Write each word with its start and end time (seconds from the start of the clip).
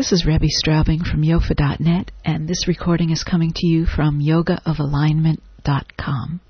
This 0.00 0.12
is 0.12 0.24
Rebbie 0.24 0.48
Straubing 0.48 1.04
from 1.06 1.22
yofa.net, 1.22 2.10
and 2.24 2.48
this 2.48 2.66
recording 2.66 3.10
is 3.10 3.22
coming 3.22 3.52
to 3.54 3.66
you 3.66 3.84
from 3.84 4.18
yogaofalignment.com. 4.18 6.40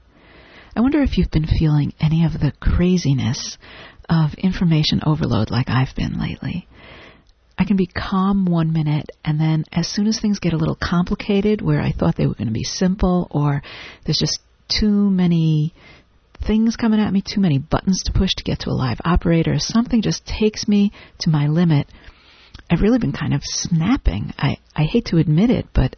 I 0.77 0.81
wonder 0.81 1.03
if 1.03 1.19
you've 1.19 1.33
been 1.33 1.49
feeling 1.49 1.93
any 1.99 2.25
of 2.25 2.35
the 2.35 2.53
craziness 2.61 3.59
of 4.09 4.35
information 4.35 5.01
overload 5.05 5.51
like 5.51 5.69
I've 5.69 5.97
been 5.97 6.21
lately. 6.21 6.69
I 7.59 7.65
can 7.65 7.77
be 7.77 7.89
calm 7.89 8.45
one 8.45 8.73
minute, 8.73 9.11
and 9.25 9.41
then 9.41 9.65
as 9.73 9.89
soon 9.89 10.07
as 10.07 10.21
things 10.21 10.39
get 10.39 10.53
a 10.53 10.57
little 10.57 10.79
complicated, 10.81 11.61
where 11.61 11.81
I 11.81 11.91
thought 11.91 12.15
they 12.15 12.29
were 12.29 12.35
going 12.35 12.47
to 12.47 12.53
be 12.53 12.63
simple, 12.63 13.27
or 13.33 13.63
there's 14.07 14.21
just 14.21 14.39
too 14.69 15.11
many 15.11 15.75
things 16.47 16.77
coming 16.77 17.01
at 17.01 17.13
me, 17.13 17.21
too 17.21 17.41
many 17.41 17.59
buttons 17.59 18.05
to 18.05 18.13
push 18.13 18.31
to 18.37 18.45
get 18.45 18.61
to 18.61 18.71
a 18.71 18.79
live 18.79 19.01
operator, 19.05 19.59
something 19.59 20.03
just 20.03 20.25
takes 20.25 20.69
me 20.69 20.93
to 21.19 21.31
my 21.31 21.49
limit 21.49 21.89
I've 22.71 22.81
really 22.81 23.01
been 23.01 23.13
kind 23.13 23.35
of 23.35 23.43
snapping. 23.43 24.33
I, 24.39 24.59
I 24.77 24.85
hate 24.85 25.07
to 25.07 25.17
admit 25.17 25.51
it, 25.51 25.67
but 25.75 25.97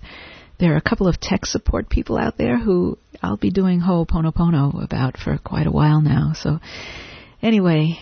there 0.59 0.73
are 0.73 0.78
a 0.78 0.83
couple 0.83 1.06
of 1.06 1.20
tech 1.20 1.45
support 1.45 1.91
people 1.91 2.16
out 2.16 2.38
there 2.38 2.59
who 2.59 2.97
I'll 3.23 3.37
be 3.37 3.51
doing 3.51 3.80
Ho'oponopono 3.80 4.83
about 4.83 5.19
for 5.19 5.37
quite 5.37 5.66
a 5.66 5.70
while 5.73 6.00
now. 6.00 6.33
So 6.34 6.61
anyway, 7.42 7.98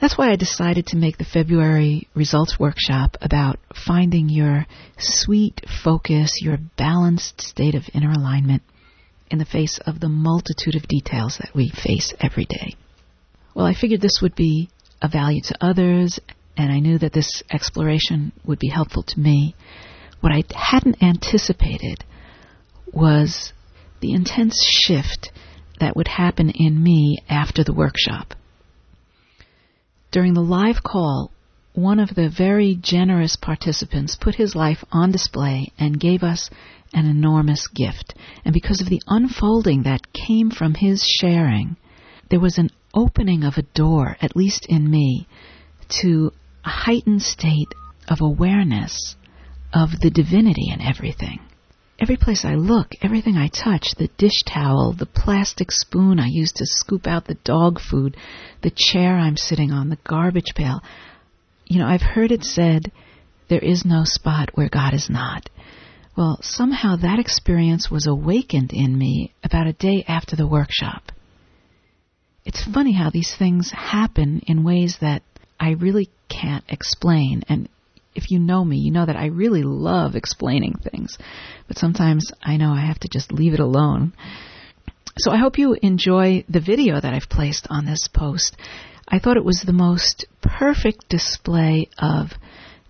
that's 0.00 0.18
why 0.18 0.30
I 0.30 0.36
decided 0.36 0.88
to 0.88 0.96
make 0.96 1.16
the 1.16 1.24
February 1.24 2.08
results 2.14 2.58
workshop 2.58 3.16
about 3.20 3.60
finding 3.86 4.28
your 4.28 4.66
sweet 4.98 5.60
focus, 5.84 6.40
your 6.42 6.58
balanced 6.76 7.40
state 7.40 7.76
of 7.76 7.84
inner 7.94 8.10
alignment 8.10 8.62
in 9.30 9.38
the 9.38 9.44
face 9.44 9.78
of 9.86 10.00
the 10.00 10.08
multitude 10.08 10.74
of 10.74 10.88
details 10.88 11.38
that 11.38 11.54
we 11.54 11.70
face 11.70 12.12
every 12.20 12.46
day. 12.46 12.74
Well, 13.54 13.66
I 13.66 13.74
figured 13.74 14.00
this 14.00 14.20
would 14.22 14.34
be 14.34 14.70
of 15.00 15.12
value 15.12 15.40
to 15.42 15.64
others 15.64 16.18
and 16.56 16.72
I 16.72 16.80
knew 16.80 16.98
that 16.98 17.12
this 17.12 17.42
exploration 17.50 18.32
would 18.44 18.58
be 18.58 18.68
helpful 18.68 19.02
to 19.02 19.20
me. 19.20 19.54
What 20.20 20.32
I 20.32 20.44
hadn't 20.54 21.02
anticipated 21.02 22.04
was 22.92 23.52
the 24.00 24.12
intense 24.12 24.64
shift 24.64 25.30
that 25.80 25.96
would 25.96 26.08
happen 26.08 26.50
in 26.50 26.82
me 26.82 27.18
after 27.28 27.62
the 27.62 27.74
workshop. 27.74 28.34
During 30.10 30.34
the 30.34 30.40
live 30.40 30.82
call, 30.82 31.30
one 31.74 32.00
of 32.00 32.14
the 32.14 32.30
very 32.30 32.78
generous 32.80 33.36
participants 33.36 34.16
put 34.16 34.34
his 34.36 34.54
life 34.54 34.82
on 34.90 35.12
display 35.12 35.72
and 35.78 36.00
gave 36.00 36.22
us 36.22 36.48
an 36.94 37.06
enormous 37.06 37.68
gift. 37.68 38.14
And 38.44 38.54
because 38.54 38.80
of 38.80 38.88
the 38.88 39.02
unfolding 39.06 39.82
that 39.82 40.12
came 40.14 40.50
from 40.50 40.74
his 40.74 41.02
sharing, 41.02 41.76
there 42.30 42.40
was 42.40 42.56
an 42.56 42.70
opening 42.94 43.44
of 43.44 43.54
a 43.58 43.62
door, 43.62 44.16
at 44.22 44.34
least 44.34 44.64
in 44.66 44.90
me, 44.90 45.28
to 46.00 46.32
a 46.66 46.70
heightened 46.70 47.22
state 47.22 47.72
of 48.08 48.18
awareness 48.20 49.14
of 49.72 49.90
the 50.00 50.10
divinity 50.10 50.70
in 50.72 50.80
everything. 50.80 51.38
Every 51.98 52.16
place 52.16 52.44
I 52.44 52.54
look, 52.54 52.88
everything 53.00 53.36
I 53.36 53.48
touch, 53.48 53.94
the 53.96 54.10
dish 54.18 54.42
towel, 54.46 54.92
the 54.92 55.06
plastic 55.06 55.70
spoon 55.70 56.18
I 56.18 56.26
use 56.26 56.52
to 56.56 56.66
scoop 56.66 57.06
out 57.06 57.24
the 57.24 57.38
dog 57.44 57.80
food, 57.80 58.16
the 58.62 58.72
chair 58.74 59.16
I'm 59.16 59.36
sitting 59.36 59.70
on, 59.70 59.88
the 59.88 59.98
garbage 60.06 60.54
pail. 60.54 60.82
You 61.66 61.78
know, 61.78 61.86
I've 61.86 62.02
heard 62.02 62.32
it 62.32 62.44
said, 62.44 62.92
there 63.48 63.60
is 63.60 63.84
no 63.84 64.02
spot 64.04 64.50
where 64.54 64.68
God 64.68 64.92
is 64.92 65.08
not. 65.08 65.48
Well, 66.16 66.38
somehow 66.42 66.96
that 66.96 67.18
experience 67.18 67.90
was 67.90 68.06
awakened 68.06 68.72
in 68.72 68.98
me 68.98 69.34
about 69.44 69.66
a 69.66 69.72
day 69.72 70.04
after 70.08 70.34
the 70.34 70.46
workshop. 70.46 71.12
It's 72.44 72.64
funny 72.64 72.92
how 72.92 73.10
these 73.10 73.34
things 73.38 73.70
happen 73.70 74.42
in 74.46 74.64
ways 74.64 74.98
that 75.00 75.22
I 75.58 75.70
really 75.70 76.10
can't 76.28 76.64
explain. 76.68 77.42
And 77.48 77.68
if 78.14 78.30
you 78.30 78.38
know 78.38 78.64
me, 78.64 78.78
you 78.78 78.92
know 78.92 79.06
that 79.06 79.16
I 79.16 79.26
really 79.26 79.62
love 79.62 80.14
explaining 80.14 80.74
things. 80.74 81.18
But 81.68 81.78
sometimes 81.78 82.32
I 82.42 82.56
know 82.56 82.72
I 82.72 82.86
have 82.86 82.98
to 83.00 83.08
just 83.08 83.32
leave 83.32 83.54
it 83.54 83.60
alone. 83.60 84.12
So 85.18 85.30
I 85.30 85.38
hope 85.38 85.58
you 85.58 85.76
enjoy 85.80 86.44
the 86.48 86.60
video 86.60 87.00
that 87.00 87.14
I've 87.14 87.28
placed 87.28 87.66
on 87.70 87.86
this 87.86 88.08
post. 88.08 88.56
I 89.08 89.18
thought 89.18 89.36
it 89.36 89.44
was 89.44 89.62
the 89.64 89.72
most 89.72 90.26
perfect 90.42 91.08
display 91.08 91.88
of 91.98 92.32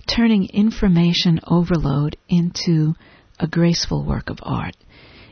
turning 0.07 0.49
information 0.49 1.41
overload 1.47 2.17
into 2.29 2.95
a 3.39 3.47
graceful 3.47 4.05
work 4.05 4.31
of 4.31 4.39
art. 4.43 4.77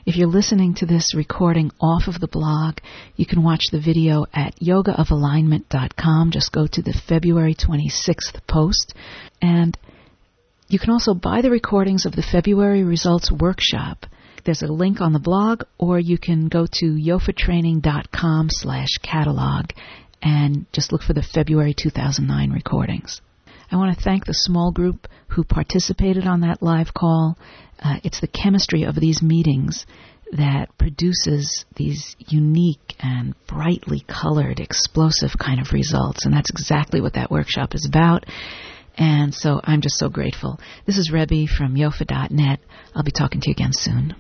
If 0.06 0.16
you're 0.16 0.28
listening 0.28 0.74
to 0.74 0.86
this 0.86 1.14
recording 1.14 1.70
off 1.80 2.08
of 2.08 2.20
the 2.20 2.28
blog, 2.28 2.76
you 3.16 3.24
can 3.24 3.42
watch 3.42 3.64
the 3.72 3.80
video 3.80 4.26
at 4.34 4.54
yogaofalignment.com. 4.56 6.30
Just 6.30 6.52
go 6.52 6.66
to 6.66 6.82
the 6.82 6.92
February 7.08 7.54
26th 7.54 8.46
post. 8.46 8.92
And 9.40 9.78
you 10.68 10.78
can 10.78 10.90
also 10.90 11.14
buy 11.14 11.40
the 11.40 11.50
recordings 11.50 12.04
of 12.04 12.14
the 12.14 12.22
February 12.22 12.84
results 12.84 13.32
workshop. 13.32 14.04
There's 14.44 14.60
a 14.60 14.66
link 14.66 15.00
on 15.00 15.14
the 15.14 15.18
blog, 15.18 15.62
or 15.78 15.98
you 15.98 16.18
can 16.18 16.48
go 16.48 16.66
to 16.70 16.84
yofatraining.com 16.84 18.48
slash 18.50 18.98
catalog 19.02 19.70
and 20.20 20.66
just 20.72 20.92
look 20.92 21.02
for 21.02 21.14
the 21.14 21.22
February 21.22 21.74
2009 21.74 22.50
recordings. 22.50 23.22
I 23.70 23.76
want 23.76 23.96
to 23.96 24.04
thank 24.04 24.24
the 24.24 24.34
small 24.34 24.72
group 24.72 25.08
who 25.28 25.44
participated 25.44 26.26
on 26.26 26.40
that 26.40 26.62
live 26.62 26.94
call. 26.94 27.36
Uh, 27.82 27.96
it's 28.04 28.20
the 28.20 28.28
chemistry 28.28 28.84
of 28.84 28.94
these 28.94 29.22
meetings 29.22 29.86
that 30.32 30.76
produces 30.78 31.64
these 31.76 32.16
unique 32.18 32.94
and 32.98 33.34
brightly 33.46 34.04
colored, 34.08 34.58
explosive 34.58 35.30
kind 35.38 35.60
of 35.60 35.72
results. 35.72 36.24
And 36.24 36.34
that's 36.34 36.50
exactly 36.50 37.00
what 37.00 37.14
that 37.14 37.30
workshop 37.30 37.74
is 37.74 37.86
about. 37.86 38.24
And 38.96 39.34
so 39.34 39.60
I'm 39.62 39.80
just 39.80 39.98
so 39.98 40.08
grateful. 40.08 40.58
This 40.86 40.98
is 40.98 41.10
Rebbie 41.12 41.46
from 41.46 41.74
yofa.net. 41.74 42.60
I'll 42.94 43.02
be 43.02 43.10
talking 43.10 43.40
to 43.40 43.50
you 43.50 43.52
again 43.52 43.72
soon. 43.72 44.14